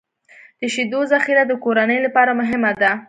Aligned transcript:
د 0.59 0.61
شیدو 0.73 0.99
ذخیره 1.11 1.43
د 1.47 1.53
کورنۍ 1.63 1.99
لپاره 2.05 2.31
مهمه 2.39 2.71
ده. 2.81 2.91